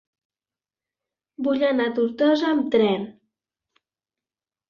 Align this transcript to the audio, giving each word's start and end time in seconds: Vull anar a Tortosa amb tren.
Vull 1.47 1.65
anar 1.67 1.85
a 1.89 1.93
Tortosa 1.99 2.47
amb 2.53 2.65
tren. 2.77 3.05